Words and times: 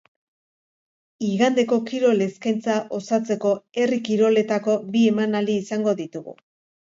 Igandeko 1.27 1.77
kirol 1.89 2.23
eskaintza 2.27 2.77
osatzeko 2.99 3.51
herri 3.81 3.99
kiroletako 4.07 4.79
bi 4.95 5.03
emanaldi 5.13 5.61
izango 5.65 5.97
ditugu. 6.01 6.35